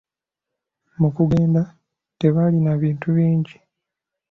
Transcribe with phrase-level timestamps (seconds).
[0.99, 1.61] Mu kugenda
[2.19, 3.55] tebaalina bintu bingi.